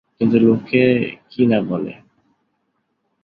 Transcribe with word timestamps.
কিন্তু 0.17 0.37
লোকে 0.39 0.83
কী 1.29 1.41
না 1.45 1.59
বলে। 1.61 1.93